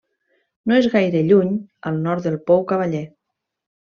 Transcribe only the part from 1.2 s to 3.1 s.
lluny al nord del Pou Cavaller.